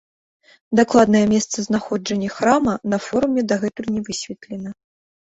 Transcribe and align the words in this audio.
Дакладнае 0.77 1.19
месцазнаходжанне 1.33 2.29
храма 2.35 2.73
на 2.93 2.97
форуме 3.07 3.41
дагэтуль 3.51 3.91
не 3.99 4.03
высветлена. 4.07 4.69